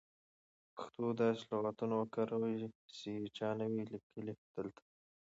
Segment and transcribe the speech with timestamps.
[0.65, 2.57] د پښتو داسې لغاتونه وکاروئ
[2.97, 4.83] سی چا نه وې لیکلي دلته.